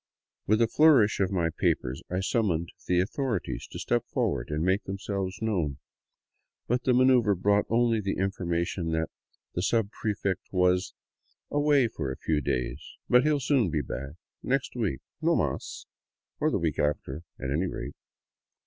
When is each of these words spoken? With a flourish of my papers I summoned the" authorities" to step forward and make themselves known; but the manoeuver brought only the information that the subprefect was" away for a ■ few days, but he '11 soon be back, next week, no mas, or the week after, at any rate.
With 0.47 0.63
a 0.63 0.67
flourish 0.67 1.19
of 1.19 1.29
my 1.31 1.51
papers 1.51 2.01
I 2.09 2.21
summoned 2.21 2.73
the" 2.87 2.99
authorities" 3.01 3.67
to 3.71 3.77
step 3.77 4.03
forward 4.07 4.49
and 4.49 4.63
make 4.63 4.85
themselves 4.85 5.37
known; 5.43 5.77
but 6.67 6.85
the 6.85 6.93
manoeuver 6.95 7.35
brought 7.35 7.67
only 7.69 8.01
the 8.01 8.17
information 8.17 8.89
that 8.93 9.11
the 9.53 9.61
subprefect 9.61 10.51
was" 10.51 10.95
away 11.59 11.87
for 11.87 12.11
a 12.11 12.15
■ 12.17 12.19
few 12.19 12.41
days, 12.41 12.81
but 13.09 13.21
he 13.21 13.29
'11 13.29 13.39
soon 13.41 13.69
be 13.69 13.81
back, 13.81 14.13
next 14.41 14.75
week, 14.75 15.01
no 15.21 15.35
mas, 15.35 15.85
or 16.39 16.49
the 16.49 16.57
week 16.57 16.79
after, 16.79 17.21
at 17.39 17.51
any 17.51 17.67
rate. 17.67 17.93